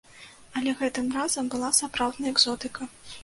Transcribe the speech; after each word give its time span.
Але 0.59 0.71
гэтым 0.79 1.11
разам 1.17 1.51
была 1.55 1.69
сапраўдная 1.81 2.33
экзотыка! 2.35 2.91